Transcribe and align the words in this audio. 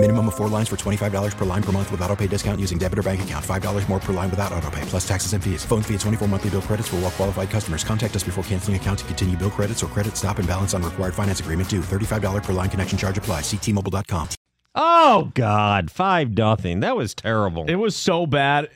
Minimum 0.00 0.28
of 0.28 0.36
four 0.36 0.48
lines 0.48 0.68
for 0.68 0.76
$25 0.76 1.36
per 1.36 1.44
line 1.44 1.62
per 1.62 1.72
month 1.72 1.90
with 1.90 2.00
auto 2.02 2.14
pay 2.14 2.28
discount 2.28 2.60
using 2.60 2.78
debit 2.78 3.00
or 3.00 3.02
bank 3.02 3.20
account. 3.22 3.44
$5 3.44 3.88
more 3.88 3.98
per 3.98 4.12
line 4.12 4.30
without 4.30 4.52
auto 4.52 4.70
pay, 4.70 4.82
plus 4.82 5.06
taxes 5.06 5.32
and 5.32 5.42
fees. 5.42 5.64
Phone 5.64 5.82
fee 5.82 5.94
at 5.94 6.00
24 6.00 6.28
monthly 6.28 6.50
bill 6.50 6.62
credits 6.62 6.86
for 6.86 6.96
all 6.96 7.02
well 7.02 7.10
qualified 7.10 7.50
customers. 7.50 7.82
Contact 7.82 8.14
us 8.14 8.22
before 8.22 8.44
canceling 8.44 8.76
account 8.76 9.00
to 9.00 9.04
continue 9.06 9.36
bill 9.36 9.50
credits 9.50 9.82
or 9.82 9.88
credit 9.88 10.16
stop 10.16 10.38
and 10.38 10.46
balance 10.46 10.72
on 10.72 10.84
required 10.84 11.14
finance 11.14 11.40
agreement 11.40 11.68
due. 11.68 11.80
$35 11.80 12.44
per 12.44 12.52
line 12.52 12.70
connection 12.70 12.96
charge 12.96 13.18
apply. 13.18 13.40
Ctmobile.com. 13.40 14.28
Oh 14.76 15.32
God, 15.34 15.90
five 15.90 16.30
nothing. 16.30 16.78
That 16.78 16.96
was 16.96 17.12
terrible. 17.12 17.66
It 17.66 17.74
was 17.74 17.96
so 17.96 18.24
bad. 18.24 18.68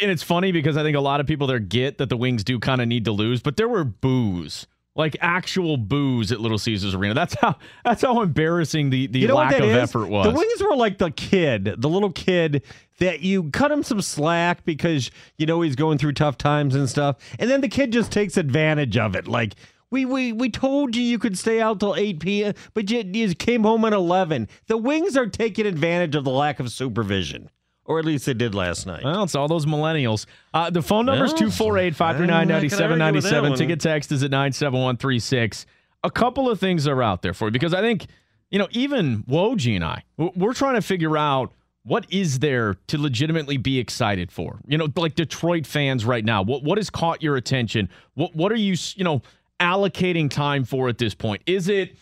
And 0.00 0.12
it's 0.12 0.22
funny 0.22 0.52
because 0.52 0.76
I 0.76 0.84
think 0.84 0.96
a 0.96 1.00
lot 1.00 1.18
of 1.18 1.26
people 1.26 1.48
there 1.48 1.58
get 1.58 1.98
that 1.98 2.08
the 2.08 2.16
Wings 2.16 2.44
do 2.44 2.60
kind 2.60 2.80
of 2.80 2.86
need 2.86 3.04
to 3.06 3.10
lose, 3.10 3.42
but 3.42 3.56
there 3.56 3.68
were 3.68 3.82
boos. 3.82 4.68
Like 4.94 5.16
actual 5.20 5.78
boos 5.78 6.32
at 6.32 6.40
Little 6.40 6.58
Caesars 6.58 6.94
Arena. 6.94 7.14
That's 7.14 7.34
how 7.40 7.56
that's 7.82 8.02
how 8.02 8.20
embarrassing 8.20 8.90
the, 8.90 9.06
the 9.06 9.20
you 9.20 9.28
know 9.28 9.36
lack 9.36 9.54
of 9.58 9.64
is? 9.64 9.76
effort 9.76 10.08
was. 10.08 10.26
The 10.26 10.38
Wings 10.38 10.62
were 10.62 10.76
like 10.76 10.98
the 10.98 11.10
kid, 11.10 11.76
the 11.78 11.88
little 11.88 12.12
kid 12.12 12.62
that 12.98 13.20
you 13.20 13.50
cut 13.52 13.72
him 13.72 13.82
some 13.82 14.02
slack 14.02 14.66
because 14.66 15.10
you 15.38 15.46
know 15.46 15.62
he's 15.62 15.76
going 15.76 15.96
through 15.96 16.12
tough 16.12 16.36
times 16.36 16.74
and 16.74 16.90
stuff, 16.90 17.16
and 17.38 17.48
then 17.50 17.62
the 17.62 17.68
kid 17.68 17.90
just 17.90 18.12
takes 18.12 18.36
advantage 18.36 18.98
of 18.98 19.16
it. 19.16 19.26
Like 19.26 19.54
we 19.90 20.04
we 20.04 20.32
we 20.32 20.50
told 20.50 20.94
you 20.94 21.02
you 21.02 21.18
could 21.18 21.38
stay 21.38 21.58
out 21.58 21.80
till 21.80 21.94
eight 21.96 22.20
p.m., 22.20 22.52
but 22.74 22.90
you, 22.90 22.98
you 22.98 23.34
came 23.34 23.62
home 23.62 23.86
at 23.86 23.94
eleven. 23.94 24.46
The 24.66 24.76
Wings 24.76 25.16
are 25.16 25.26
taking 25.26 25.64
advantage 25.64 26.14
of 26.14 26.24
the 26.24 26.30
lack 26.30 26.60
of 26.60 26.70
supervision. 26.70 27.48
Or 27.84 27.98
at 27.98 28.04
least 28.04 28.26
they 28.26 28.34
did 28.34 28.54
last 28.54 28.86
night. 28.86 29.02
Well, 29.02 29.24
it's 29.24 29.34
all 29.34 29.48
those 29.48 29.66
millennials. 29.66 30.26
Uh, 30.54 30.70
the 30.70 30.82
phone 30.82 31.06
number 31.06 31.24
is 31.24 31.32
Well, 31.32 31.50
248 31.50 31.96
539 31.96 32.40
I'm 32.40 32.48
not 32.48 32.48
gonna 32.48 32.54
argue 32.54 32.66
with 32.68 32.78
that 32.78 32.98
9797. 32.98 33.58
Ticket 33.58 33.80
text 33.80 34.12
is 34.12 34.22
at 34.22 34.30
97136. 34.30 35.66
A 36.04 36.10
couple 36.10 36.48
of 36.48 36.60
things 36.60 36.86
are 36.86 37.02
out 37.02 37.22
there 37.22 37.34
for 37.34 37.48
you 37.48 37.50
because 37.50 37.74
I 37.74 37.80
think, 37.80 38.06
you 38.50 38.58
know, 38.58 38.68
even 38.70 39.24
Woj 39.24 39.74
and 39.74 39.84
I, 39.84 40.04
we're 40.16 40.54
trying 40.54 40.74
to 40.74 40.82
figure 40.82 41.16
out 41.16 41.52
what 41.84 42.06
is 42.10 42.38
there 42.38 42.74
to 42.86 42.98
legitimately 42.98 43.56
be 43.56 43.78
excited 43.78 44.30
for? 44.30 44.60
You 44.66 44.78
know, 44.78 44.88
like 44.96 45.16
Detroit 45.16 45.66
fans 45.66 46.04
right 46.04 46.24
now. 46.24 46.42
What 46.42 46.62
what 46.62 46.78
has 46.78 46.90
caught 46.90 47.22
your 47.22 47.36
attention? 47.36 47.88
What 48.14 48.34
what 48.36 48.52
are 48.52 48.56
you, 48.56 48.76
you 48.94 49.04
know, 49.04 49.22
allocating 49.58 50.30
time 50.30 50.64
for 50.64 50.88
at 50.88 50.98
this 50.98 51.14
point? 51.14 51.42
Is 51.46 51.68
it 51.68 51.96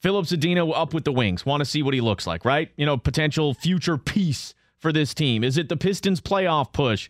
Filip 0.00 0.26
Zadina 0.26 0.70
up 0.74 0.94
with 0.94 1.04
the 1.04 1.12
Wings? 1.12 1.44
Want 1.44 1.60
to 1.60 1.64
see 1.66 1.82
what 1.82 1.92
he 1.92 2.00
looks 2.00 2.26
like, 2.26 2.44
right? 2.44 2.70
You 2.76 2.86
know, 2.86 2.96
potential 2.96 3.52
future 3.52 3.98
piece 3.98 4.54
for 4.86 4.92
this 4.92 5.12
team. 5.14 5.42
Is 5.42 5.58
it 5.58 5.68
the 5.68 5.76
Pistons 5.76 6.20
playoff 6.20 6.72
push? 6.72 7.08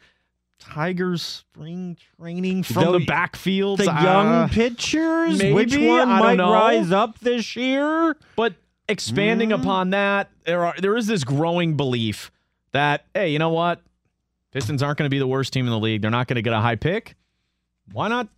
Tigers 0.59 1.21
spring 1.23 1.99
training 2.19 2.63
from 2.63 2.85
Though 2.85 2.93
the 2.99 3.05
backfield. 3.05 3.81
The 3.81 3.85
young 3.85 4.27
Uh, 4.27 4.49
pitchers, 4.51 5.37
maybe, 5.39 5.53
which 5.53 5.77
one 5.77 6.09
I 6.09 6.21
might 6.21 6.35
know. 6.39 6.51
rise 6.51 6.91
up 6.91 7.19
this 7.19 7.55
year? 7.55 8.17
But 8.35 8.55
expanding 8.89 9.51
Mm. 9.51 9.61
upon 9.61 9.91
that, 9.91 10.31
there 10.45 10.65
are 10.65 10.75
there 10.81 10.97
is 10.97 11.07
this 11.07 11.23
growing 11.23 11.77
belief 11.77 12.31
that 12.73 13.05
hey, 13.13 13.29
you 13.29 13.39
know 13.39 13.51
what? 13.51 13.83
Pistons 14.53 14.83
aren't 14.83 14.97
going 14.97 15.05
to 15.05 15.15
be 15.15 15.19
the 15.19 15.27
worst 15.27 15.53
team 15.53 15.67
in 15.67 15.71
the 15.71 15.79
league. 15.79 16.01
They're 16.01 16.11
not 16.11 16.29
going 16.29 16.37
to 16.37 16.43
get 16.43 16.55
a 16.55 16.61
high 16.63 16.77
pick. 16.77 17.15
Why 17.93 18.09
not 18.09 18.29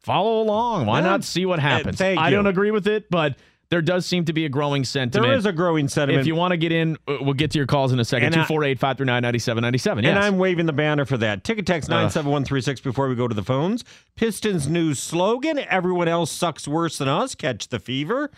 follow 0.00 0.42
along? 0.42 0.84
Why 0.84 0.98
Yeah. 1.00 1.06
not 1.06 1.24
see 1.24 1.46
what 1.46 1.58
happens? 1.60 1.96
thank 1.96 2.20
I 2.20 2.28
you. 2.28 2.36
don't 2.36 2.46
agree 2.46 2.70
with 2.70 2.86
it, 2.86 3.08
but 3.08 3.36
there 3.72 3.80
does 3.80 4.04
seem 4.04 4.26
to 4.26 4.34
be 4.34 4.44
a 4.44 4.50
growing 4.50 4.84
sentiment. 4.84 5.30
There 5.30 5.38
is 5.38 5.46
a 5.46 5.52
growing 5.52 5.88
sentiment. 5.88 6.20
If 6.20 6.26
you 6.26 6.34
want 6.34 6.50
to 6.52 6.58
get 6.58 6.72
in, 6.72 6.98
uh, 7.08 7.16
we'll 7.22 7.32
get 7.32 7.52
to 7.52 7.58
your 7.58 7.66
calls 7.66 7.90
in 7.90 7.98
a 8.00 8.04
second. 8.04 8.26
And 8.26 8.34
248 8.34 8.78
539 8.78 9.22
9797. 9.22 10.04
And 10.04 10.18
I'm 10.18 10.36
waving 10.36 10.66
the 10.66 10.74
banner 10.74 11.06
for 11.06 11.16
that. 11.16 11.42
Ticket 11.42 11.64
text 11.66 11.88
97136 11.88 12.82
before 12.82 13.08
we 13.08 13.14
go 13.14 13.26
to 13.26 13.34
the 13.34 13.42
phones. 13.42 13.82
Pistons 14.14 14.68
new 14.68 14.92
slogan 14.92 15.58
everyone 15.58 16.06
else 16.06 16.30
sucks 16.30 16.68
worse 16.68 16.98
than 16.98 17.08
us. 17.08 17.34
Catch 17.34 17.68
the 17.68 17.78
fever. 17.78 18.30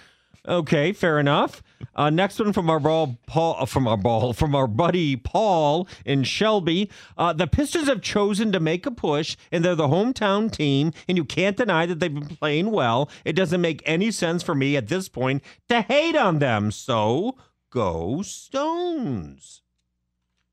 Okay, 0.47 0.93
fair 0.93 1.19
enough. 1.19 1.63
Uh, 1.97 2.11
next 2.11 2.39
one 2.39 2.53
from 2.53 2.69
our 2.69 2.79
ball, 2.81 3.17
Paul, 3.27 3.57
uh, 3.59 3.65
from 3.67 3.87
our 3.89 3.97
ball, 3.97 4.33
from 4.35 4.55
our 4.55 4.67
buddy 4.67 5.17
Paul 5.17 5.89
in 6.05 6.23
Shelby. 6.25 6.91
Uh, 7.17 7.33
the 7.33 7.47
Pistons 7.47 7.89
have 7.89 8.03
chosen 8.03 8.53
to 8.53 8.61
make 8.61 8.85
a 8.85 8.91
push, 8.91 9.37
and 9.51 9.65
they're 9.65 9.75
the 9.75 9.89
hometown 9.89 10.51
team, 10.53 10.93
and 11.09 11.17
you 11.17 11.25
can't 11.25 11.57
deny 11.57 11.87
that 11.87 12.01
they've 12.01 12.13
been 12.13 12.37
playing 12.37 12.71
well. 12.73 13.09
It 13.25 13.33
doesn't 13.35 13.61
make 13.61 13.83
any 13.87 14.11
sense 14.11 14.43
for 14.43 14.55
me 14.55 14.77
at 14.77 14.89
this 14.89 15.09
point 15.09 15.43
to 15.71 15.81
hate 15.83 16.17
on 16.17 16.41
them. 16.41 16.71
So 16.71 17.37
go 17.71 18.21
Stones. 18.23 19.63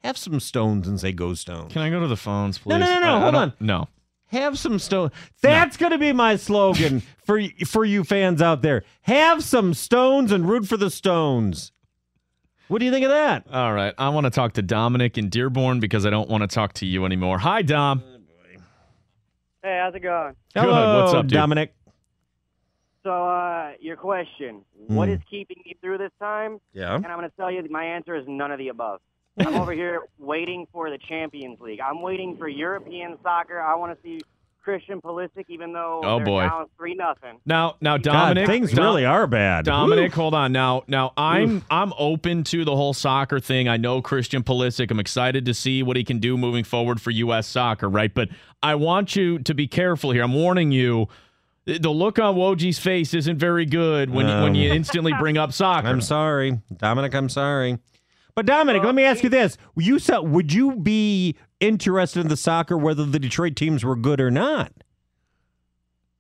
Have 0.04 0.18
some 0.18 0.40
stones 0.40 0.88
and 0.88 1.00
say 1.00 1.12
go 1.12 1.34
Stones. 1.34 1.74
Can 1.74 1.82
I 1.82 1.90
go 1.90 2.00
to 2.00 2.08
the 2.08 2.16
phones, 2.18 2.58
please? 2.58 2.72
No, 2.72 2.78
no, 2.80 2.86
no, 2.94 3.00
no, 3.02 3.08
I- 3.14 3.18
I 3.18 3.20
hold 3.22 3.34
don't- 3.34 3.42
on. 3.44 3.54
No. 3.60 3.88
Have 4.32 4.58
some 4.58 4.80
stones. 4.80 5.12
That's 5.42 5.76
going 5.76 5.92
to 5.92 5.98
be 5.98 6.14
my 6.14 6.38
slogan 6.38 7.02
for 7.26 7.42
for 7.68 7.84
you 7.84 8.06
fans 8.06 8.42
out 8.42 8.62
there. 8.62 8.84
Have 9.02 9.44
some 9.44 9.74
stones 9.74 10.32
and 10.32 10.48
root 10.48 10.68
for 10.68 10.78
the 10.78 10.90
Stones. 10.90 11.74
What 12.70 12.80
do 12.80 12.86
you 12.86 12.92
think 12.92 13.04
of 13.04 13.12
that? 13.12 13.46
All 13.52 13.74
right. 13.74 13.94
I 13.98 14.08
want 14.10 14.24
to 14.26 14.30
talk 14.30 14.54
to 14.54 14.62
Dominic 14.62 15.18
in 15.18 15.28
Dearborn 15.28 15.82
because 15.82 16.06
I 16.06 16.10
don't 16.10 16.30
want 16.30 16.42
to 16.42 16.48
talk 16.48 16.72
to 16.76 16.86
you 16.86 17.04
anymore. 17.06 17.38
Hi, 17.40 17.62
Dom. 17.62 18.02
Hey, 19.62 19.80
how's 19.84 19.94
it 19.94 20.00
going? 20.00 20.34
Good. 20.54 20.62
Hello, 20.62 21.02
What's 21.02 21.14
up, 21.14 21.28
dude? 21.28 21.34
Dominic? 21.34 21.76
So, 23.04 23.12
uh, 23.12 23.72
your 23.82 23.98
question: 23.98 24.64
What 24.88 25.10
is 25.10 25.20
keeping 25.30 25.58
me 25.66 25.76
through 25.82 25.98
this 25.98 26.12
time? 26.20 26.60
Yeah. 26.72 26.96
And 26.96 27.06
I'm 27.06 27.18
going 27.18 27.30
to 27.30 27.36
tell 27.36 27.52
you, 27.52 27.62
my 27.70 27.84
answer 27.84 28.16
is 28.16 28.24
none 28.28 28.52
of 28.52 28.60
the 28.60 28.70
above. 28.70 29.02
I'm 29.40 29.56
over 29.56 29.72
here 29.72 30.02
waiting 30.20 30.68
for 30.72 30.90
the 30.90 30.98
Champions 30.98 31.60
League. 31.62 31.80
I'm 31.80 32.02
waiting 32.02 32.38
for 32.38 32.48
European 32.48 33.18
soccer. 33.24 33.62
I 33.62 33.76
want 33.76 33.96
to 33.96 34.02
see 34.04 34.22
Christian 34.64 35.02
Pulisic, 35.02 35.46
even 35.48 35.74
though 35.74 36.02
Oh, 36.04 36.18
they're 36.18 36.26
boy. 36.26 36.42
down 36.42 36.66
three 36.78 36.94
nothing. 36.94 37.40
Now, 37.46 37.76
now, 37.82 37.98
God, 37.98 38.36
Dominic. 38.36 38.46
things 38.46 38.72
Dom- 38.72 38.84
really 38.86 39.06
are 39.06 39.26
bad. 39.26 39.66
Dominic, 39.66 40.16
Woo. 40.16 40.22
hold 40.22 40.34
on. 40.36 40.52
Now, 40.52 40.84
now 40.88 41.14
I'm 41.18 41.64
I'm 41.72 41.94
open 41.98 42.44
to 42.46 42.64
the 42.64 42.76
whole 42.76 42.94
soccer 42.94 43.40
thing. 43.40 43.68
I 43.68 43.78
know 43.78 44.02
Christian 44.02 44.44
Pulisic. 44.44 44.92
I'm 44.92 45.00
excited 45.00 45.46
to 45.46 45.54
see 45.56 45.82
what 45.82 45.98
he 45.98 46.04
can 46.04 46.20
do 46.20 46.38
moving 46.38 46.64
forward 46.64 47.02
for 47.02 47.10
U.S. 47.12 47.48
soccer, 47.48 47.90
right? 47.90 48.14
But 48.14 48.30
I 48.62 48.76
want 48.76 49.16
you 49.16 49.40
to 49.40 49.54
be 49.56 49.68
careful 49.68 50.12
here. 50.12 50.24
I'm 50.24 50.34
warning 50.34 50.72
you. 50.72 51.08
The 51.66 51.90
look 51.92 52.20
on 52.20 52.36
Woji's 52.36 52.80
face 52.80 53.14
isn't 53.14 53.38
very 53.38 53.66
good 53.66 54.10
when 54.10 54.28
you, 54.28 54.34
when 54.44 54.56
you 54.56 54.72
um. 54.72 54.78
instantly 54.78 55.14
bring 55.18 55.38
up 55.38 55.54
soccer. 55.54 55.88
I'm 55.88 56.02
sorry, 56.02 56.60
Dominic. 56.78 57.16
I'm 57.16 57.30
sorry. 57.30 57.80
But 58.36 58.46
Dominic, 58.46 58.84
let 58.84 58.96
me 58.96 59.04
ask 59.04 59.24
you 59.24 59.30
this: 59.30 59.58
You 59.76 60.00
said, 60.00 60.20
would 60.20 60.54
you 60.54 60.76
be 60.76 61.36
interested 61.60 62.22
in 62.22 62.28
the 62.28 62.38
soccer 62.38 62.78
whether 62.78 63.06
the 63.06 63.20
Detroit 63.20 63.56
teams 63.56 63.84
were 63.84 63.96
good 63.96 64.20
or 64.22 64.32
not? 64.32 64.72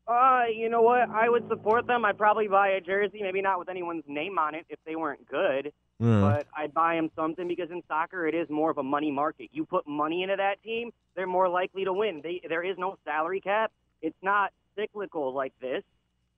Uh, 0.07 0.44
you 0.53 0.67
know 0.67 0.81
what? 0.81 1.09
I 1.09 1.29
would 1.29 1.47
support 1.47 1.88
them. 1.88 2.03
I'd 2.03 2.17
probably 2.17 2.47
buy 2.47 2.69
a 2.69 2.81
jersey, 2.81 3.19
maybe 3.22 3.41
not 3.41 3.59
with 3.59 3.69
anyone's 3.69 4.03
name 4.07 4.38
on 4.38 4.55
it 4.55 4.66
if 4.69 4.77
they 4.85 4.95
weren't 4.95 5.25
good. 5.25 5.72
Hmm. 6.01 6.22
But 6.22 6.47
I'd 6.57 6.73
buy 6.73 6.95
them 6.95 7.09
something 7.16 7.47
because 7.47 7.69
in 7.72 7.81
soccer 7.88 8.28
it 8.28 8.35
is 8.35 8.49
more 8.49 8.72
of 8.72 8.78
a 8.78 8.83
money 8.83 9.11
market. 9.11 9.49
You 9.53 9.66
put 9.66 9.88
money 9.88 10.23
into 10.23 10.35
that 10.35 10.61
team, 10.63 10.91
they're 11.16 11.28
more 11.28 11.47
likely 11.47 11.85
to 11.85 11.93
win. 11.93 12.22
They, 12.23 12.41
there 12.49 12.63
is 12.63 12.75
no 12.78 12.97
salary 13.05 13.39
cap. 13.39 13.72
It's 14.01 14.17
not 14.22 14.51
cyclical 14.75 15.33
like 15.33 15.53
this. 15.61 15.83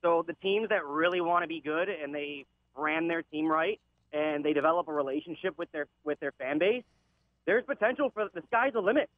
So 0.04 0.24
the 0.28 0.34
teams 0.34 0.70
that 0.70 0.86
really 0.86 1.22
want 1.22 1.44
to 1.44 1.48
be 1.48 1.62
good 1.62 1.88
and 1.90 2.14
they 2.14 2.46
brand 2.76 3.10
their 3.10 3.24
team 3.24 3.48
right 3.48 3.80
and 4.14 4.46
they 4.46 4.54
develop 4.54 4.88
a 4.88 4.94
relationship 4.94 5.58
with 5.58 5.72
their 5.72 5.88
with 6.06 6.20
their 6.20 6.32
fan 6.34 6.60
base, 6.60 6.84
there's 7.46 7.66
potential 7.66 8.10
for 8.14 8.28
the 8.34 8.42
sky's 8.48 8.74
the 8.74 8.80
limit. 8.82 9.10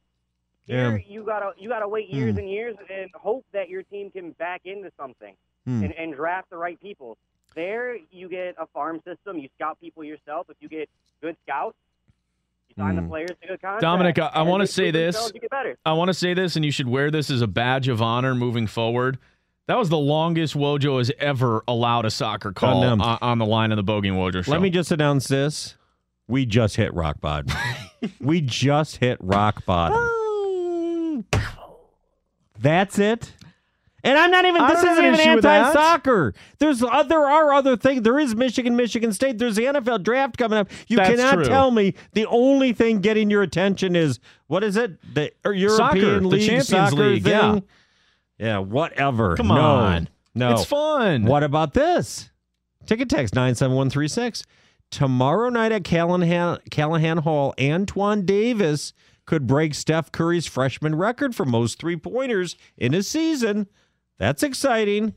Yeah. 0.66 0.90
Here 0.90 1.04
you 1.08 1.22
gotta 1.24 1.52
you 1.58 1.68
gotta 1.68 1.86
wait 1.88 2.08
years 2.08 2.36
and 2.38 2.50
years 2.50 2.74
and 2.92 3.10
hope 3.14 3.44
that 3.52 3.68
your 3.68 3.82
team 3.84 4.10
can 4.10 4.32
back 4.32 4.62
into 4.64 4.90
something 4.98 5.34
Hmm. 5.64 5.82
and, 5.84 5.92
and 5.94 6.14
draft 6.14 6.50
the 6.50 6.56
right 6.56 6.80
people. 6.80 7.16
There 7.54 7.96
you 8.10 8.28
get 8.28 8.54
a 8.58 8.66
farm 8.66 9.00
system. 9.04 9.38
You 9.38 9.48
scout 9.56 9.78
people 9.80 10.02
yourself. 10.04 10.46
If 10.50 10.56
you 10.60 10.68
get 10.68 10.88
good 11.20 11.36
scouts, 11.44 11.76
you 12.68 12.74
sign 12.78 12.96
Hmm. 12.96 13.02
the 13.02 13.08
players 13.08 13.30
to 13.30 13.48
good 13.48 13.60
contracts. 13.62 13.82
Dominic, 13.82 14.18
I- 14.18 14.26
I 14.28 14.42
wanna 14.42 14.66
say 14.66 14.90
this. 14.90 15.30
You 15.34 15.40
get 15.40 15.50
better. 15.50 15.76
I 15.86 15.92
want 15.92 16.08
to 16.08 16.14
say 16.14 16.34
this, 16.34 16.56
and 16.56 16.64
you 16.64 16.70
should 16.70 16.88
wear 16.88 17.10
this 17.10 17.30
as 17.30 17.42
a 17.42 17.46
badge 17.46 17.88
of 17.88 18.00
honor 18.02 18.34
moving 18.34 18.66
forward. 18.66 19.18
That 19.68 19.78
was 19.78 19.88
the 19.88 19.98
longest 19.98 20.54
Wojo 20.54 20.98
has 20.98 21.10
ever 21.18 21.64
allowed 21.66 22.04
a 22.04 22.10
soccer 22.10 22.52
call 22.52 22.84
on, 22.84 23.00
on 23.00 23.38
the 23.38 23.46
line 23.46 23.72
of 23.72 23.76
the 23.76 23.82
Bogey 23.82 24.08
and 24.08 24.16
Wojo 24.16 24.44
show. 24.44 24.52
Let 24.52 24.60
me 24.62 24.70
just 24.70 24.92
announce 24.92 25.26
this: 25.28 25.76
we 26.28 26.46
just 26.46 26.76
hit 26.76 26.94
rock 26.94 27.20
bottom. 27.20 27.48
we 28.20 28.40
just 28.40 28.98
hit 28.98 29.18
rock 29.20 29.64
bottom. 29.66 31.24
That's 32.58 32.98
it. 32.98 33.32
And 34.04 34.16
I'm 34.16 34.30
not 34.30 34.44
even. 34.44 34.60
I 34.62 34.72
This 34.74 34.84
isn't 34.84 35.04
an 35.04 35.14
even 35.14 35.20
issue 35.20 35.34
with 35.34 35.42
that. 35.42 35.66
anti-soccer. 35.66 36.32
There's 36.60 36.80
uh, 36.80 37.02
there 37.02 37.26
are 37.26 37.52
other 37.52 37.76
things. 37.76 38.02
There 38.02 38.20
is 38.20 38.36
Michigan, 38.36 38.76
Michigan 38.76 39.12
State. 39.12 39.38
There's 39.38 39.56
the 39.56 39.64
NFL 39.64 40.04
draft 40.04 40.38
coming 40.38 40.58
up. 40.60 40.68
You 40.86 40.98
That's 40.98 41.10
cannot 41.10 41.34
true. 41.34 41.44
tell 41.44 41.72
me 41.72 41.94
the 42.12 42.26
only 42.26 42.72
thing 42.72 43.00
getting 43.00 43.30
your 43.30 43.42
attention 43.42 43.96
is 43.96 44.20
what 44.46 44.62
is 44.62 44.76
it? 44.76 45.00
The 45.12 45.32
European 45.44 45.70
Soccer, 45.76 46.20
the 46.20 46.28
League, 46.28 46.40
Champions 46.42 46.68
soccer 46.68 46.94
League, 46.94 47.24
thing? 47.24 47.32
yeah. 47.32 47.60
Yeah, 48.38 48.58
whatever. 48.58 49.36
Come 49.36 49.48
No. 49.48 49.54
on. 49.54 50.08
no. 50.34 50.52
It's 50.52 50.64
fun. 50.64 51.24
What 51.24 51.42
about 51.42 51.74
this? 51.74 52.30
Ticket 52.86 53.08
text 53.08 53.34
97136. 53.34 54.44
tomorrow 54.90 55.48
night 55.48 55.72
at 55.72 55.82
Calihan, 55.82 56.60
Calihan 56.70 57.20
Hall, 57.20 57.52
Antoine 57.60 58.24
Davis 58.24 58.92
could 59.24 59.46
break 59.48 59.74
Steph 59.74 60.12
Curry's 60.12 60.46
freshman 60.46 60.94
record 60.94 61.34
for 61.34 61.44
most 61.44 61.80
three 61.80 61.96
pointers 61.96 62.54
in 62.78 62.94
a 62.94 63.02
season. 63.02 63.66
That's 64.18 64.44
exciting. 64.44 65.14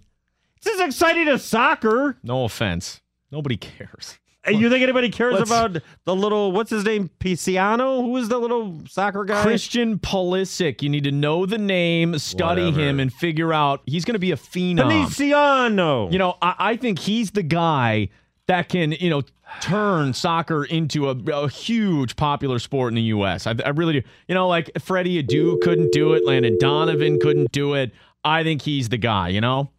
It's 0.58 0.68
as 0.68 0.80
exciting 0.80 1.28
as 1.28 1.44
soccer. 1.44 2.18
No 2.24 2.46
offense. 2.46 3.02
Nobody 3.32 3.58
cares. 3.58 4.18
And 4.46 4.58
you 4.60 4.70
think 4.70 4.82
anybody 4.82 5.10
cares 5.10 5.34
Let's- 5.34 5.50
about 5.50 5.78
the 6.06 6.16
little 6.16 6.52
what's 6.54 6.70
his 6.70 6.86
name 6.86 7.10
Pisciano? 7.20 8.02
Who 8.02 8.16
is 8.18 8.30
the 8.30 8.38
little 8.38 8.80
soccer 8.88 9.26
guy? 9.26 9.44
Christian 9.44 10.00
Pulisic. 10.00 10.82
You 10.82 10.90
need 10.90 11.04
to 11.04 11.12
know 11.12 11.46
the 11.46 11.58
name, 11.58 12.18
study 12.20 12.66
Whatever. 12.66 12.80
him, 12.82 13.00
and 13.00 13.12
figure 13.14 13.54
out 13.54 13.82
he's 13.86 14.06
going 14.06 14.14
to 14.14 14.20
be 14.20 14.32
a 14.32 14.38
phenom. 14.38 15.06
Pisciano. 15.08 16.12
You 16.12 16.20
know, 16.20 16.38
I, 16.42 16.56
I 16.58 16.76
think 16.78 17.00
he's 17.00 17.32
the 17.32 17.44
guy 17.44 18.10
that 18.48 18.70
can, 18.70 18.94
you 18.94 19.10
know, 19.10 19.24
turn 19.62 20.14
soccer 20.14 20.64
into 20.64 21.10
a, 21.10 21.16
a 21.34 21.50
huge 21.50 22.16
popular 22.16 22.60
sport 22.60 22.92
in 22.92 22.96
the 22.96 23.02
U.S. 23.04 23.46
I, 23.46 23.56
I 23.66 23.70
really 23.70 23.94
do. 23.94 24.02
You 24.28 24.36
know, 24.36 24.48
like 24.48 24.72
Freddie 24.80 25.22
Adu 25.22 25.60
couldn't 25.62 25.92
do 25.92 26.14
it, 26.14 26.26
Landon 26.26 26.58
Donovan 26.60 27.20
couldn't 27.20 27.52
do 27.52 27.74
it. 27.74 27.92
I 28.24 28.44
think 28.44 28.62
he's 28.62 28.90
the 28.90 28.98
guy. 28.98 29.30
You 29.30 29.42
know, 29.42 29.70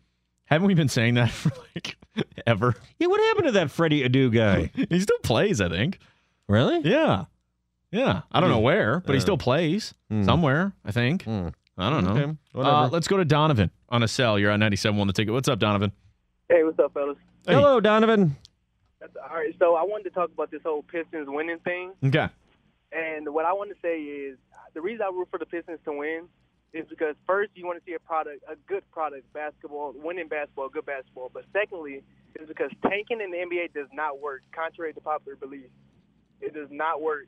haven't 0.44 0.66
we 0.66 0.74
been 0.74 0.88
saying 0.88 1.14
that 1.14 1.30
for 1.30 1.50
like 1.74 1.96
ever? 2.46 2.74
yeah, 2.98 3.06
what 3.06 3.20
happened 3.20 3.46
to 3.46 3.52
that 3.52 3.70
Freddie 3.70 4.08
Adu 4.08 4.32
guy? 4.32 4.70
He 4.90 5.00
still 5.00 5.18
plays, 5.22 5.60
I 5.60 5.68
think. 5.68 5.98
really? 6.48 6.80
Yeah, 6.88 7.26
yeah. 7.90 8.22
I 8.32 8.40
don't 8.40 8.50
know 8.50 8.58
hmm. 8.58 8.64
where, 8.64 9.00
but 9.00 9.12
he 9.12 9.18
uh. 9.18 9.20
still 9.20 9.38
plays 9.38 9.94
hmm. 10.08 10.24
somewhere. 10.24 10.72
I 10.84 10.92
think. 10.92 11.24
Hmm. 11.24 11.48
I 11.78 11.88
don't 11.88 12.04
know. 12.04 12.10
Okay, 12.10 12.36
uh, 12.56 12.88
let's 12.88 13.08
go 13.08 13.16
to 13.16 13.24
Donovan 13.24 13.70
on 13.88 14.02
a 14.02 14.08
cell. 14.08 14.38
You're 14.38 14.50
on 14.50 14.60
97 14.60 15.00
on 15.00 15.06
the 15.06 15.14
ticket. 15.14 15.32
What's 15.32 15.48
up, 15.48 15.58
Donovan? 15.58 15.92
Hey, 16.50 16.62
what's 16.62 16.78
up, 16.78 16.92
fellas? 16.92 17.16
Hey. 17.46 17.54
Hello, 17.54 17.80
Donovan. 17.80 18.36
That's, 19.00 19.16
all 19.16 19.36
right, 19.36 19.54
so 19.58 19.76
I 19.76 19.82
wanted 19.82 20.04
to 20.04 20.10
talk 20.10 20.30
about 20.30 20.50
this 20.50 20.60
whole 20.62 20.82
Pistons 20.82 21.26
winning 21.26 21.58
thing, 21.60 21.92
Okay. 22.04 22.28
and 22.92 23.32
what 23.32 23.46
I 23.46 23.54
want 23.54 23.70
to 23.70 23.76
say 23.80 23.98
is 23.98 24.36
the 24.74 24.82
reason 24.82 25.00
I 25.02 25.08
root 25.08 25.28
for 25.30 25.38
the 25.38 25.46
Pistons 25.46 25.78
to 25.86 25.92
win 25.92 26.28
is 26.72 26.86
because 26.88 27.16
first 27.26 27.50
you 27.54 27.66
want 27.66 27.78
to 27.78 27.84
see 27.84 27.94
a 27.94 27.98
product, 27.98 28.42
a 28.48 28.54
good 28.68 28.88
product, 28.92 29.30
basketball, 29.32 29.92
winning 29.96 30.28
basketball, 30.28 30.68
good 30.68 30.86
basketball. 30.86 31.30
But 31.32 31.44
secondly, 31.52 32.02
is 32.40 32.48
because 32.48 32.70
tanking 32.88 33.20
in 33.20 33.30
the 33.30 33.38
NBA 33.38 33.72
does 33.74 33.88
not 33.92 34.20
work, 34.20 34.42
contrary 34.52 34.94
to 34.94 35.00
popular 35.00 35.36
belief. 35.36 35.66
It 36.40 36.54
does 36.54 36.68
not 36.70 37.02
work. 37.02 37.26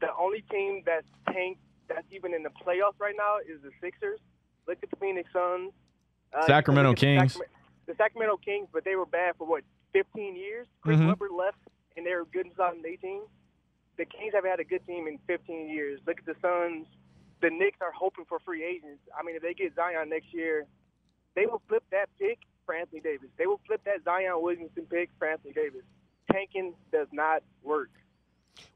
The 0.00 0.08
only 0.18 0.42
team 0.50 0.82
that's 0.84 1.06
tanked, 1.32 1.60
that's 1.88 2.06
even 2.10 2.34
in 2.34 2.42
the 2.42 2.50
playoffs 2.50 2.98
right 2.98 3.14
now, 3.16 3.36
is 3.38 3.62
the 3.62 3.70
Sixers. 3.80 4.18
Look 4.66 4.78
at 4.82 4.90
the 4.90 4.96
Phoenix 4.96 5.30
Suns. 5.32 5.70
Uh, 6.32 6.46
Sacramento 6.46 6.90
at 6.90 6.96
the 6.96 7.00
Kings. 7.00 7.38
The 7.86 7.94
Sacramento 7.96 8.38
Kings, 8.38 8.68
but 8.72 8.84
they 8.84 8.96
were 8.96 9.06
bad 9.06 9.36
for 9.36 9.46
what 9.46 9.62
15 9.92 10.36
years. 10.36 10.66
Chris 10.82 10.98
Mhm. 10.98 11.08
Webber 11.08 11.28
left, 11.30 11.58
and 11.96 12.06
they 12.06 12.14
were 12.14 12.24
good 12.26 12.46
in 12.46 12.52
2018. 12.52 13.22
The 13.96 14.04
Kings 14.06 14.32
haven't 14.34 14.50
had 14.50 14.60
a 14.60 14.64
good 14.64 14.86
team 14.86 15.06
in 15.06 15.18
15 15.26 15.68
years. 15.68 16.00
Look 16.06 16.18
at 16.18 16.26
the 16.26 16.36
Suns. 16.40 16.86
The 17.40 17.50
Knicks 17.50 17.78
are 17.80 17.92
hoping 17.92 18.24
for 18.28 18.38
free 18.40 18.64
agents. 18.64 19.02
I 19.18 19.24
mean, 19.24 19.36
if 19.36 19.42
they 19.42 19.54
get 19.54 19.74
Zion 19.74 20.10
next 20.10 20.32
year, 20.32 20.66
they 21.34 21.46
will 21.46 21.62
flip 21.68 21.82
that 21.90 22.08
pick 22.18 22.38
for 22.66 22.74
Anthony 22.74 23.00
Davis. 23.00 23.28
They 23.38 23.46
will 23.46 23.60
flip 23.66 23.80
that 23.84 24.04
Zion 24.04 24.42
Williamson 24.42 24.86
pick 24.90 25.10
for 25.18 25.28
Anthony 25.28 25.52
Davis. 25.52 25.82
Tanking 26.30 26.74
does 26.92 27.08
not 27.12 27.42
work. 27.62 27.90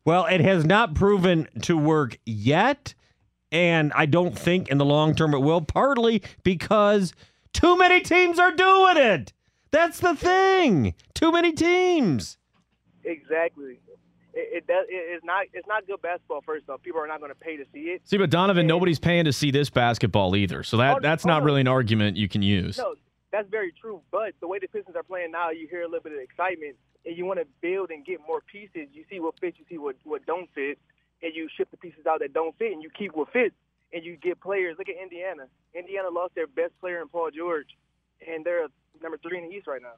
Well, 0.05 0.27
it 0.27 0.41
has 0.41 0.65
not 0.65 0.95
proven 0.95 1.49
to 1.63 1.77
work 1.77 2.19
yet, 2.25 2.95
and 3.53 3.93
I 3.95 4.07
don't 4.07 4.39
think 4.39 4.69
in 4.69 4.79
the 4.79 4.85
long 4.85 5.15
term 5.15 5.35
it 5.35 5.41
will. 5.41 5.61
Partly 5.61 6.23
because 6.43 7.13
too 7.53 7.77
many 7.77 8.01
teams 8.01 8.39
are 8.39 8.53
doing 8.53 8.97
it. 8.97 9.33
That's 9.71 10.01
the 10.01 10.15
thing. 10.15 10.95
Too 11.15 11.33
many 11.33 11.53
teams. 11.53 12.39
Exactly. 13.05 13.79
It, 14.35 14.59
it 14.59 14.67
does. 14.67 14.85
It's 14.89 15.25
not. 15.25 15.47
It's 15.53 15.67
not 15.67 15.87
good 15.87 16.03
basketball. 16.03 16.43
First 16.45 16.69
off, 16.69 16.83
people 16.83 17.01
are 17.01 17.07
not 17.07 17.21
going 17.21 17.31
to 17.31 17.39
pay 17.39 17.57
to 17.57 17.65
see 17.73 17.91
it. 17.91 18.03
See, 18.05 18.17
but 18.19 18.31
Donovan, 18.31 18.67
nobody's 18.67 18.99
paying 18.99 19.25
to 19.27 19.33
see 19.33 19.51
this 19.51 19.71
basketball 19.71 20.35
either. 20.37 20.63
So 20.63 20.77
that 20.79 20.97
Oh, 20.97 21.01
that's 21.01 21.25
oh, 21.25 21.29
not 21.29 21.43
really 21.45 21.61
an 21.61 21.69
argument 21.69 22.17
you 22.17 22.29
can 22.29 22.43
use. 22.43 22.77
No, 22.79 22.95
that's 23.33 23.49
very 23.49 23.73
true. 23.73 24.01
But 24.11 24.35
the 24.41 24.49
way 24.49 24.59
the 24.59 24.67
Pistons 24.69 24.97
are 24.97 25.03
playing 25.03 25.31
now, 25.31 25.51
you 25.51 25.69
hear 25.69 25.83
a 25.83 25.87
little 25.87 26.03
bit 26.03 26.13
of 26.13 26.19
excitement, 26.19 26.77
and 27.07 27.17
you 27.17 27.25
want 27.25 27.39
to 27.41 27.47
build 27.61 27.91
and 27.91 28.05
get 28.05 28.21
more 28.27 28.41
pieces. 28.41 28.89
You 28.93 29.05
see 29.11 29.21
what 29.21 29.39
fits, 29.41 29.57
you 29.59 29.65
see 29.69 29.79
what 29.79 29.97
what 30.05 30.27
don't 30.27 30.49
fit, 30.55 30.79
and 31.23 31.35
you 31.35 31.49
ship 31.57 31.69
the 31.71 31.77
pieces 31.77 32.07
out 32.07 32.21
that 32.21 32.33
don't 32.33 32.57
fit, 32.59 32.73
and 32.73 32.83
you 32.83 32.91
keep 32.91 33.15
what 33.15 33.33
fits, 33.33 33.55
and 33.93 34.05
you 34.05 34.17
get 34.17 34.41
players. 34.41 34.77
Look 34.79 34.89
at 34.89 34.97
Indiana. 35.01 35.45
Indiana 35.75 36.09
lost 36.11 36.35
their 36.35 36.47
best 36.49 36.73
player 36.81 37.01
in 37.01 37.09
Paul 37.09 37.31
George, 37.35 37.69
and 38.27 38.45
they're 38.45 38.67
number 39.01 39.19
three 39.19 39.39
in 39.39 39.49
the 39.49 39.55
East 39.55 39.67
right 39.69 39.83
now. 39.83 39.95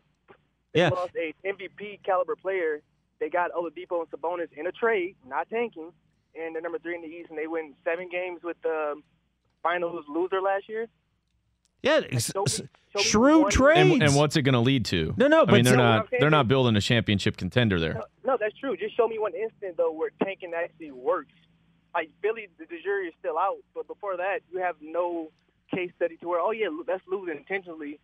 They 0.74 0.80
Yeah. 0.80 0.88
lost 0.90 1.12
a 1.16 1.32
MVP 1.44 2.00
caliber 2.04 2.36
player. 2.36 2.82
They 3.20 3.28
got 3.30 3.50
Oladipo 3.52 4.00
and 4.00 4.10
Sabonis 4.10 4.48
in 4.56 4.66
a 4.66 4.72
trade, 4.72 5.16
not 5.26 5.48
tanking, 5.48 5.92
and 6.34 6.54
they're 6.54 6.62
number 6.62 6.78
three 6.78 6.94
in 6.96 7.02
the 7.02 7.08
East, 7.08 7.30
and 7.30 7.38
they 7.38 7.46
win 7.46 7.74
seven 7.84 8.08
games 8.10 8.40
with 8.42 8.56
the 8.62 9.00
finals 9.62 10.04
loser 10.08 10.40
last 10.40 10.68
year. 10.68 10.86
Yeah, 11.82 11.96
Like, 11.98 12.14
s- 12.14 12.32
show 12.32 12.42
me- 12.42 12.48
show 12.48 12.62
me 12.98 13.02
shrewd 13.02 13.42
one- 13.44 13.50
trades. 13.50 13.92
And, 13.94 14.02
and 14.02 14.14
what's 14.16 14.36
it 14.36 14.42
going 14.42 14.54
to 14.54 14.60
lead 14.60 14.84
to? 14.86 15.14
No, 15.16 15.28
no, 15.28 15.42
I 15.42 15.44
but 15.46 15.54
mean 15.54 15.64
they're 15.64 15.76
not 15.76 16.08
they're 16.10 16.30
not 16.30 16.48
building 16.48 16.74
a 16.76 16.80
championship 16.80 17.36
contender 17.36 17.78
there. 17.80 17.94
No, 17.94 18.02
no, 18.24 18.36
that's 18.40 18.56
true. 18.58 18.76
Just 18.76 18.96
show 18.96 19.06
me 19.08 19.18
one 19.18 19.34
instant 19.34 19.76
though 19.76 19.92
where 19.92 20.10
tanking 20.22 20.52
actually 20.56 20.90
works. 20.90 21.32
Like 21.94 22.10
Philly, 22.20 22.48
the, 22.58 22.64
the 22.66 22.76
jury 22.82 23.08
is 23.08 23.14
still 23.18 23.38
out, 23.38 23.58
but 23.74 23.86
before 23.86 24.16
that, 24.18 24.40
you 24.52 24.58
have 24.60 24.76
no 24.82 25.30
case 25.74 25.90
study 25.96 26.16
to 26.18 26.28
where 26.28 26.40
oh 26.40 26.50
yeah, 26.50 26.68
let's 26.86 27.02
lose 27.08 27.28
intentionally, 27.30 27.98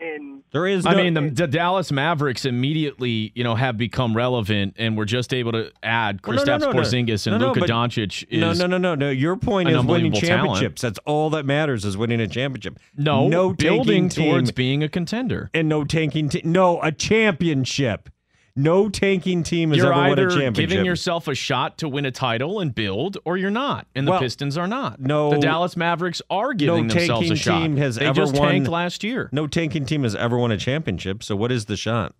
and 0.00 0.42
there 0.52 0.66
is. 0.66 0.84
No, 0.84 0.90
I 0.90 0.94
mean, 0.96 1.14
the, 1.14 1.30
the 1.30 1.46
Dallas 1.46 1.90
Mavericks 1.92 2.44
immediately, 2.44 3.32
you 3.34 3.44
know, 3.44 3.54
have 3.54 3.76
become 3.76 4.16
relevant, 4.16 4.74
and 4.78 4.96
we're 4.96 5.04
just 5.04 5.32
able 5.32 5.52
to 5.52 5.70
add 5.82 6.20
Well, 6.26 6.36
no, 6.36 6.42
Kristaps 6.42 6.60
no, 6.60 6.66
no, 6.66 6.72
no. 6.72 6.80
Porzingis 6.80 7.26
and 7.26 7.34
No, 7.34 7.38
no, 7.38 7.46
Luka 7.48 7.60
but- 7.60 7.68
Doncic. 7.70 8.24
Is 8.28 8.40
no, 8.40 8.52
no, 8.52 8.66
no, 8.66 8.78
no, 8.78 8.94
no. 8.94 9.10
Your 9.10 9.36
point 9.36 9.68
is 9.68 9.74
winning 9.74 9.80
unbelievable 9.80 10.20
talent. 10.20 10.42
championships. 10.46 10.82
That's 10.82 10.98
all 11.06 11.30
that 11.30 11.46
matters 11.46 11.84
is 11.84 11.96
winning 11.96 12.20
a 12.20 12.26
championship. 12.28 12.78
no, 12.96 13.28
no 13.28 13.52
building 13.52 14.08
tanking 14.08 14.24
towards 14.30 14.50
team 14.50 14.54
being 14.54 14.82
a 14.82 14.88
contender. 14.88 15.50
and 15.54 15.68
no 15.68 15.84
tanking. 15.84 16.28
Te- 16.28 16.42
no, 16.44 16.80
a 16.82 16.90
championship. 16.92 18.08
No 18.56 18.88
tanking 18.88 19.42
team 19.42 19.70
has 19.70 19.78
You're 19.78 19.92
ever 19.92 20.08
won 20.10 20.18
a 20.18 20.28
championship. 20.30 20.54
giving 20.70 20.84
yourself 20.84 21.26
a 21.26 21.34
shot 21.34 21.78
to 21.78 21.88
win 21.88 22.04
a 22.06 22.12
title 22.12 22.60
and 22.60 22.72
build, 22.72 23.18
or 23.24 23.36
you're 23.36 23.50
not. 23.50 23.88
And 23.96 24.06
the 24.06 24.12
Well, 24.12 24.20
Pistons 24.20 24.56
are 24.56 24.68
not. 24.68 25.00
no- 25.00 25.30
the 25.30 25.38
Dallas 25.38 25.76
Mavericks 25.76 26.22
are 26.30 26.54
giving 26.54 26.86
themselves 26.86 27.08
tanking 27.28 27.32
a 27.32 27.36
shot. 27.36 27.50
No 27.50 27.58
tanking 27.58 27.74
team 27.74 27.82
has 27.82 27.96
they 27.96 28.06
ever 28.06 28.14
just 28.14 28.34
won- 28.38 28.48
tanked 28.52 28.68
last 28.68 29.02
year. 29.02 29.28
no 29.32 29.48
tanking 29.48 29.84
team 29.86 30.04
has 30.04 30.14
ever 30.14 30.38
won 30.38 30.52
a 30.52 30.56
championship. 30.56 31.24
So 31.24 31.34
what 31.34 31.50
is 31.50 31.64
the 31.64 31.76
shot? 31.76 32.14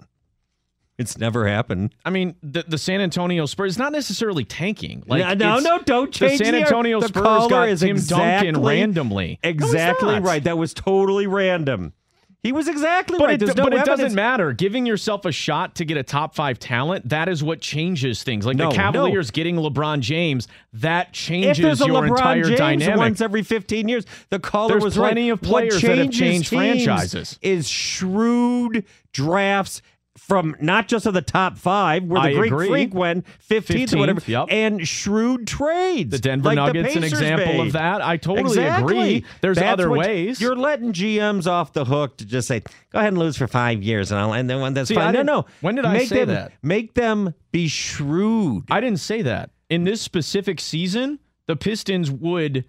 It's 0.99 1.19
never 1.19 1.47
happened. 1.49 1.95
I 2.05 2.11
mean, 2.11 2.35
the, 2.43 2.65
the 2.67 2.79
San 2.79 3.01
Antonio 3.01 3.47
Spurs 3.47 3.73
is 3.73 3.79
not 3.79 3.91
necessarily 3.93 4.45
tanking. 4.45 5.03
Like 5.07 5.39
no, 5.39 5.59
no, 5.59 5.77
no, 5.79 5.83
don't 5.83 6.13
The 6.13 6.19
change 6.29 6.41
San 6.41 6.55
Antonio 6.55 7.01
the 7.01 7.09
Spurs 7.09 7.23
caller 7.23 7.49
got 7.49 7.79
Tim 7.79 7.91
exactly, 7.97 8.51
Duncan 8.53 8.63
randomly. 8.65 9.39
Exactly 9.43 10.15
not. 10.15 10.23
right. 10.23 10.43
That 10.45 10.57
was 10.59 10.73
totally 10.75 11.27
random. 11.27 11.95
He 12.45 12.53
was 12.53 12.69
exactly 12.69 13.17
But, 13.19 13.25
right. 13.25 13.43
it, 13.43 13.57
no 13.57 13.65
but 13.65 13.73
it 13.73 13.87
doesn't 13.87 14.15
matter. 14.15 14.53
Giving 14.53 14.85
yourself 14.85 15.25
a 15.25 15.33
shot 15.33 15.75
to 15.77 15.85
get 15.87 15.97
a 15.97 16.03
top 16.03 16.35
five 16.35 16.59
talent, 16.59 17.09
that 17.09 17.27
is 17.27 17.43
what 17.43 17.63
changes 17.63 18.23
things. 18.23 18.45
Like 18.45 18.59
No, 18.59 18.65
the 18.65 18.77
no. 18.77 18.77
Cavaliers 18.77 19.31
getting 19.31 19.57
LeBron 19.57 20.01
James, 20.01 20.47
that 20.75 21.07
If 21.09 21.13
changes 21.15 21.59
there's 21.59 21.81
a 21.81 21.87
your 21.87 22.03
LeBron 22.03 22.09
entire 22.11 22.43
James 22.45 22.59
dynamic. 22.59 22.97
once 22.99 23.21
every 23.23 23.43
15 23.43 23.89
years, 23.89 24.05
the 24.29 24.39
caller 24.39 24.73
There's 24.75 24.85
was 24.85 24.95
plenty 24.95 25.31
right. 25.31 25.33
of 25.33 25.41
players 25.41 25.83
what 25.83 25.89
that 25.89 25.97
have 25.97 26.11
changed 26.11 26.49
franchises. 26.51 27.39
Is 27.41 27.67
shrewd 27.67 28.85
drafts 29.13 29.81
from 30.17 30.55
not 30.61 30.87
just 30.87 31.07
of 31.07 31.15
the 31.15 31.23
top 31.23 31.59
five, 31.59 32.05
where 32.05 32.23
the 32.23 32.29
I 32.29 32.35
Greek 32.35 32.53
agree. 32.53 32.69
Freak 32.69 32.95
went 32.95 33.27
15th, 33.49 33.95
or 33.95 33.99
whatever, 33.99 34.21
yep. 34.27 34.47
and 34.49 34.87
shrewd 34.87 35.47
trades. 35.47 36.11
the 36.11 36.19
Denver 36.19 36.51
like 36.51 36.57
Nuggets, 36.57 36.93
the 36.95 36.99
an 36.99 37.05
example 37.05 37.47
made. 37.47 37.67
of 37.67 37.73
that. 37.73 38.01
I 38.01 38.17
totally 38.17 38.51
Exactly. 38.51 38.99
agree. 38.99 39.25
There's 39.41 39.57
That's 39.57 39.73
other 39.73 39.91
ways. 39.91 40.41
You're 40.41 40.57
letting 40.57 40.93
GMs 40.93 41.47
off 41.47 41.73
the 41.73 41.85
hook 41.85 42.17
to 42.19 42.25
just 42.25 42.47
say, 42.47 42.61
"Go 42.91 42.99
ahead 43.01 43.09
and 43.09 43.19
lose 43.19 43.37
for 43.37 43.49
five 43.49 43.83
years, 43.83 44.13
and 44.13 44.21
I'll 44.21 44.33
and 44.33 44.49
then 44.49 44.61
when 44.61 44.75
that's 44.75 44.89
See, 44.89 44.95
fine." 44.95 45.15
No, 45.15 45.23
no. 45.23 45.47
when 45.61 45.75
did 45.75 45.85
I 45.85 46.05
say 46.05 46.21
them, 46.25 46.29
that? 46.29 46.53
Make 46.63 46.95
them 46.95 47.35
be 47.51 47.67
shrewd. 47.69 48.65
I 48.71 48.81
didn't 48.81 49.01
say 49.01 49.23
that. 49.23 49.51
In 49.69 49.85
this 49.85 50.01
specific 50.01 50.61
season, 50.61 51.19
the 51.47 51.57
Pistons 51.57 52.11
would 52.11 52.65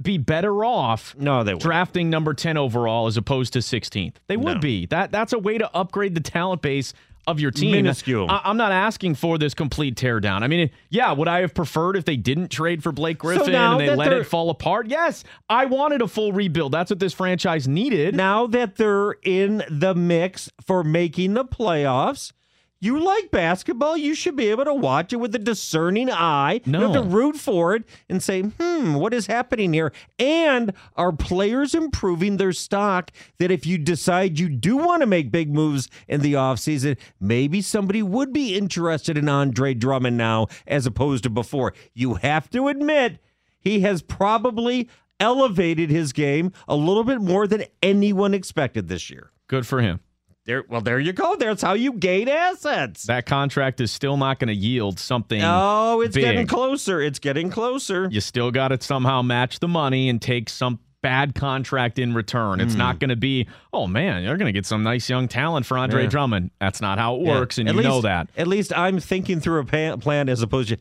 be 0.00 0.18
better 0.18 0.64
off 0.64 1.14
No, 1.18 1.42
they 1.44 1.52
wouldn't. 1.54 1.62
drafting 1.62 2.10
number 2.10 2.34
10 2.34 2.56
overall 2.56 3.06
as 3.06 3.16
opposed 3.16 3.52
to 3.54 3.58
16th. 3.60 4.14
They 4.28 4.36
would 4.36 4.54
No. 4.56 4.60
be. 4.60 4.86
That 4.86 5.10
that's 5.12 5.32
a 5.32 5.38
way 5.38 5.58
to 5.58 5.68
upgrade 5.74 6.14
the 6.14 6.20
talent 6.20 6.62
base 6.62 6.94
of 7.26 7.38
your 7.40 7.50
team. 7.50 7.72
Minuscule. 7.72 8.26
I, 8.30 8.40
am 8.48 8.56
not 8.56 8.72
asking 8.72 9.16
for 9.16 9.36
this 9.36 9.52
complete 9.52 9.96
teardown. 9.96 10.42
I 10.42 10.46
mean, 10.46 10.70
yeah, 10.88 11.12
would 11.12 11.28
I 11.28 11.40
have 11.42 11.52
preferred 11.52 11.96
if 11.96 12.06
they 12.06 12.16
didn't 12.16 12.48
trade 12.48 12.82
for 12.82 12.90
Blake 12.90 13.18
Griffin 13.18 13.52
now 13.52 13.78
and 13.78 13.80
they 13.86 13.94
let 13.94 14.14
it 14.14 14.24
fall 14.24 14.48
apart? 14.48 14.86
Yes, 14.86 15.24
I 15.50 15.66
wanted 15.66 16.00
a 16.00 16.08
full 16.08 16.32
rebuild. 16.32 16.72
That's 16.72 16.90
what 16.90 17.00
this 17.00 17.12
franchise 17.12 17.68
needed. 17.68 18.14
now 18.16 18.46
that 18.46 18.76
they're 18.76 19.12
in 19.24 19.62
the 19.68 19.94
mix 19.94 20.50
for 20.64 20.82
making 20.82 21.34
the 21.34 21.44
playoffs, 21.44 22.32
You 22.80 23.02
like 23.02 23.32
basketball, 23.32 23.96
you 23.96 24.14
should 24.14 24.36
be 24.36 24.48
able 24.48 24.64
to 24.64 24.72
watch 24.74 25.12
it 25.12 25.16
with 25.16 25.34
a 25.34 25.38
discerning 25.40 26.08
eye. 26.10 26.60
You 26.64 26.72
No. 26.72 26.80
have 26.80 26.92
to 26.92 27.02
root 27.02 27.36
for 27.36 27.74
it 27.74 27.82
and 28.08 28.22
say, 28.22 28.42
hmm, 28.42 28.94
what 28.94 29.12
is 29.12 29.26
happening 29.26 29.72
here? 29.72 29.92
And 30.18 30.72
are 30.94 31.10
players 31.10 31.74
improving 31.74 32.36
their 32.36 32.52
stock 32.52 33.10
that 33.40 33.50
if 33.50 33.66
you 33.66 33.78
decide 33.78 34.38
you 34.38 34.48
do 34.48 34.76
want 34.76 35.00
to 35.00 35.06
make 35.06 35.32
big 35.32 35.52
moves 35.52 35.88
in 36.06 36.20
the 36.20 36.34
offseason, 36.34 36.96
maybe 37.18 37.60
somebody 37.62 38.00
would 38.00 38.32
be 38.32 38.56
interested 38.56 39.18
in 39.18 39.28
Andre 39.28 39.74
Drummond 39.74 40.16
now 40.16 40.46
as 40.66 40.86
opposed 40.86 41.24
to 41.24 41.30
before? 41.30 41.74
You 41.94 42.14
have 42.14 42.48
to 42.50 42.68
admit, 42.68 43.18
he 43.58 43.80
has 43.80 44.02
probably 44.02 44.88
elevated 45.18 45.90
his 45.90 46.12
game 46.12 46.52
a 46.68 46.76
little 46.76 47.02
bit 47.02 47.20
more 47.20 47.48
than 47.48 47.64
anyone 47.82 48.34
expected 48.34 48.86
this 48.86 49.10
year. 49.10 49.32
Good 49.48 49.66
for 49.66 49.80
him. 49.80 49.98
There, 50.48 50.64
well, 50.66 50.80
there 50.80 50.98
you 50.98 51.12
go. 51.12 51.36
That's 51.36 51.60
how 51.60 51.74
you 51.74 51.92
gain 51.92 52.26
assets. 52.26 53.02
That 53.02 53.26
contract 53.26 53.82
is 53.82 53.92
still 53.92 54.16
not 54.16 54.38
going 54.38 54.48
to 54.48 54.54
yield 54.54 54.98
something. 54.98 55.42
Oh, 55.44 56.00
it's 56.00 56.14
big. 56.14 56.24
getting 56.24 56.46
closer. 56.46 57.02
It's 57.02 57.18
getting 57.18 57.50
closer. 57.50 58.08
You 58.10 58.22
still 58.22 58.50
got 58.50 58.68
to 58.68 58.80
somehow 58.80 59.20
match 59.20 59.60
the 59.60 59.68
money 59.68 60.08
and 60.08 60.22
take 60.22 60.48
some 60.48 60.78
bad 61.02 61.34
contract 61.34 61.98
in 61.98 62.14
return. 62.14 62.60
It's 62.60 62.72
Hmm. 62.72 62.78
not 62.78 62.98
going 62.98 63.10
to 63.10 63.16
be, 63.16 63.46
oh 63.74 63.86
man, 63.86 64.22
you're 64.24 64.38
going 64.38 64.46
to 64.46 64.52
get 64.58 64.64
some 64.64 64.82
nice 64.82 65.10
young 65.10 65.28
talent 65.28 65.66
for 65.66 65.76
Andre 65.76 66.04
Yeah. 66.04 66.08
Drummond. 66.08 66.50
That's 66.58 66.80
not 66.80 66.98
how 66.98 67.16
it 67.16 67.22
Yeah. 67.26 67.28
works, 67.38 67.58
and 67.58 67.68
At 67.68 67.74
you 67.74 67.82
know 67.82 68.00
that. 68.00 68.30
At 68.34 68.46
least 68.48 68.72
I'm 68.76 69.00
thinking 69.00 69.40
through 69.40 69.60
a 69.60 69.98
plan 69.98 70.28
as 70.30 70.40
opposed 70.40 70.70
to 70.70 70.78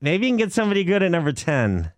maybe 0.00 0.26
you 0.26 0.30
can 0.30 0.36
get 0.38 0.52
somebody 0.52 0.84
good 0.84 1.02
at 1.02 1.10
number 1.10 1.32
ten. 1.32 1.90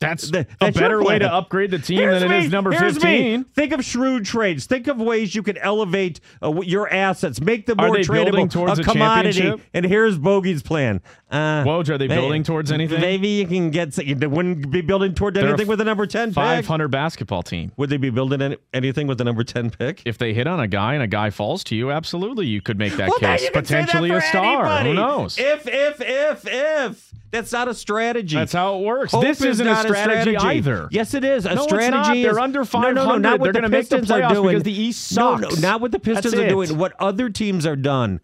That's, 0.00 0.30
Th- 0.30 0.46
a 0.62 0.72
better 0.72 1.02
way 1.02 1.18
to 1.18 1.30
upgrade 1.30 1.70
the 1.70 1.78
team 1.78 1.98
Here's 1.98 2.22
than 2.22 2.32
it 2.32 2.38
me. 2.40 2.46
is 2.46 2.50
number 2.50 2.70
Here's 2.72 2.94
15. 2.94 3.40
Me. 3.40 3.44
Think 3.54 3.72
of 3.72 3.84
shrewd 3.84 4.24
trades. 4.24 4.64
Think 4.64 4.86
of 4.86 4.96
ways 4.98 5.34
you 5.34 5.42
can 5.42 5.58
elevate 5.58 6.20
uh, 6.42 6.58
your 6.62 6.90
assets, 6.90 7.38
make 7.40 7.66
them 7.66 7.76
more 7.76 7.96
tradable, 7.96 8.50
towards 8.50 8.78
a 8.78 8.82
a 8.82 8.84
commodity. 8.84 9.38
championship? 9.40 9.66
And 9.74 9.84
here's 9.84 10.18
Bogey's 10.18 10.62
plan. 10.62 11.02
Uh, 11.30 11.64
Woj, 11.64 11.90
are 11.90 11.98
they 11.98 12.08
building 12.08 12.42
towards 12.42 12.72
anything? 12.72 13.00
Maybe 13.00 13.28
you 13.28 13.46
can 13.46 13.70
get. 13.70 13.92
They 13.92 14.26
wouldn't 14.26 14.70
be 14.70 14.80
building 14.80 15.14
toward 15.14 15.34
They're 15.34 15.46
anything 15.46 15.66
with 15.68 15.80
a 15.82 15.84
number 15.84 16.06
ten 16.06 16.28
pick. 16.30 16.34
500 16.34 16.88
basketball 16.88 17.42
team. 17.42 17.70
Would 17.76 17.90
they 17.90 17.98
be 17.98 18.08
building 18.10 18.40
any, 18.40 18.56
anything 18.72 19.06
with 19.06 19.18
the 19.18 19.24
number 19.24 19.44
ten 19.44 19.68
pick? 19.70 20.02
If 20.06 20.16
they 20.16 20.32
hit 20.32 20.46
on 20.46 20.60
a 20.60 20.66
guy 20.66 20.94
and 20.94 21.02
a 21.02 21.06
guy 21.06 21.28
falls 21.30 21.62
to 21.64 21.76
you, 21.76 21.90
absolutely 21.90 22.46
you 22.46 22.62
could 22.62 22.78
make 22.78 22.94
that 22.94 23.10
Well, 23.10 23.18
case. 23.18 23.42
can 23.44 23.52
that 23.52 23.62
Potentially 23.62 24.10
a 24.10 24.20
star. 24.22 24.64
anybody. 24.66 24.88
Who 24.88 24.94
knows? 24.94 25.38
If, 25.38 25.68
if, 25.68 26.00
if, 26.00 26.46
if. 26.46 27.12
That's 27.30 27.52
not 27.52 27.68
a 27.68 27.74
strategy. 27.74 28.34
That's 28.34 28.52
how 28.52 28.78
it 28.78 28.82
works. 28.84 29.12
Hope 29.12 29.22
this 29.22 29.38
is 29.40 29.46
isn't 29.60 29.66
not 29.66 29.76
a 29.76 29.88
strategy, 29.88 29.89
either. 29.96 30.88
Yes, 30.90 31.14
it 31.14 31.24
is. 31.24 31.46
A 31.46 31.54
No, 31.54 31.64
it's 31.64 31.64
strategy 31.64 31.92
not. 31.92 32.16
is 32.16 32.22
They're 32.24 32.38
under 32.40 32.64
No, 32.72 32.80
no, 32.80 32.92
no, 32.92 33.18
not 33.18 33.40
what 33.40 33.52
They're 33.52 33.62
the 33.62 33.68
make 33.68 33.88
the 33.88 33.96
Pistons 33.98 34.10
are 34.10 34.32
doing. 34.34 34.48
because 34.48 34.62
the 34.64 34.72
East 34.80 35.16
No, 35.16 35.36
no, 35.36 35.48
not 35.60 35.80
what 35.80 35.92
the 35.92 35.98
Pistons 35.98 36.32
That's 36.34 36.44
are 36.44 36.48
doing. 36.48 36.76
What 36.78 36.92
other 37.00 37.28
teams 37.30 37.66
are 37.66 37.76
done. 37.76 38.20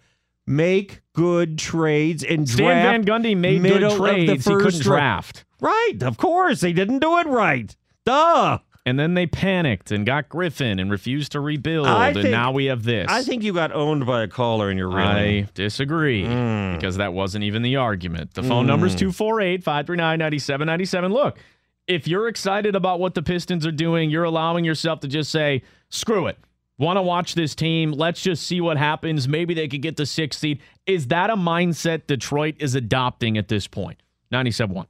Make 0.47 1.01
good 1.13 1.59
trades 1.59 2.23
and 2.23 2.49
Stan 2.49 2.67
draft 2.67 3.05
Van 3.09 3.23
Gundy 3.23 3.37
made 3.37 3.63
middle 3.63 3.79
good 3.81 3.87
of 3.87 3.99
the 3.99 4.27
trades. 4.27 4.45
He 4.45 4.51
couldn't 4.53 4.63
first 4.71 4.83
draft. 4.83 5.45
Right, 5.61 5.97
of 6.03 6.19
course. 6.19 6.61
They 6.61 6.73
didn't 6.73 7.01
do 7.01 7.19
it 7.19 7.27
right. 7.27 7.75
Duh. 8.05 8.59
And 8.85 9.01
then 9.01 9.15
they 9.15 9.27
panicked 9.27 9.91
and 9.91 10.07
got 10.07 10.29
Griffin 10.29 10.79
and 10.79 10.89
refused 10.93 11.33
to 11.33 11.41
rebuild. 11.41 11.89
I 11.89 12.11
and 12.11 12.17
think- 12.19 12.31
now 12.31 12.53
we 12.53 12.67
have 12.67 12.85
this. 12.85 13.09
I 13.11 13.23
think 13.25 13.43
you 13.43 13.53
got 13.53 13.73
owned 13.73 14.07
by 14.07 14.23
a 14.23 14.29
caller 14.29 14.71
and 14.71 14.79
you're 14.79 14.87
really. 14.89 15.41
I 15.41 15.49
disagree 15.55 16.23
Mm. 16.23 16.77
because 16.77 16.97
that 16.99 17.13
wasn't 17.13 17.43
even 17.43 17.63
the 17.63 17.75
argument. 17.75 18.35
The 18.35 18.45
phone 18.45 18.69
number 18.69 18.87
is 18.87 18.95
248 18.95 19.65
539 19.65 20.21
9797. 20.21 21.13
Look, 21.13 21.37
if 21.87 22.09
you're 22.09 22.29
excited 22.29 22.75
about 22.75 23.01
what 23.01 23.15
the 23.15 23.23
Pistons 23.23 23.67
are 23.67 23.73
doing, 23.73 24.11
you're 24.11 24.25
allowing 24.25 24.65
yourself 24.65 25.01
to 25.01 25.09
just 25.09 25.31
say, 25.31 25.63
screw 25.89 26.27
it. 26.27 26.39
Want 26.79 26.99
to 26.99 27.03
watch 27.03 27.35
this 27.35 27.55
team? 27.55 27.93
Let's 27.93 28.21
just 28.21 28.47
see 28.47 28.61
what 28.61 28.77
happens. 28.77 29.27
Maybe 29.27 29.55
they 29.55 29.67
could 29.67 29.83
get 29.83 29.97
the 29.97 30.05
sixth 30.05 30.41
seed. 30.41 30.61
Is 30.85 31.09
that 31.09 31.31
a 31.31 31.37
mindset 31.37 32.07
Detroit 32.07 32.57
is 32.59 32.75
adopting 32.75 33.39
at 33.39 33.49
this 33.49 33.67
point? 33.67 33.99
97.1. 34.33 34.87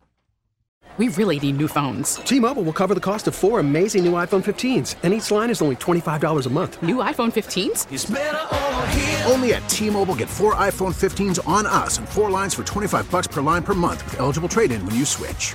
We 0.99 1.09
really 1.09 1.39
need 1.39 1.59
new 1.59 1.69
phones. 1.69 2.17
T-Mobile 2.17 2.63
will 2.63 2.73
cover 2.73 2.95
the 2.95 3.01
cost 3.01 3.29
of 3.29 3.35
four 3.35 3.61
amazing 3.61 4.03
new 4.03 4.13
iPhone 4.13 4.43
15s, 4.43 4.95
and 5.03 5.13
each 5.13 5.31
line 5.31 5.51
is 5.51 5.61
only 5.61 5.77
$25 5.77 6.47
a 6.47 6.49
month. 6.49 6.83
New 6.83 6.97
iPhone 6.97 7.31
15s? 7.31 9.31
Only 9.31 9.53
at 9.53 9.69
T-Mobile 9.69 10.15
get 10.15 10.31
four 10.31 10.55
iPhone 10.55 10.95
15s 10.95 11.47
on 11.47 11.67
us 11.67 11.99
and 11.99 12.09
four 12.09 12.31
lines 12.31 12.55
for 12.55 12.65
25 12.65 13.11
bucks 13.11 13.27
per 13.27 13.43
line 13.43 13.63
per 13.63 13.75
month 13.75 14.03
with 14.07 14.21
eligible 14.21 14.49
trade-in 14.49 14.85
when 14.87 14.95
you 14.95 15.05
switch. 15.05 15.55